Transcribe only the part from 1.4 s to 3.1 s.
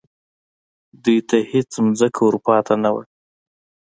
هېڅ ځمکه ور پاتې نه وه